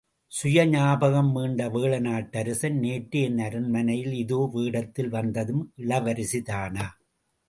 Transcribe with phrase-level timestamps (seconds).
[0.31, 6.87] சுய ஞாபகம் மீண்ட வேழநாட்டு அரசன், நேற்று என் அரண்மனையில் இதே வேடத்தில் வந்ததும் இளவரசிதானா?...